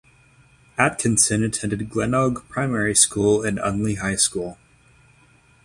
[0.79, 4.57] Atkinson attended Glenelg Primary School and Unley High School.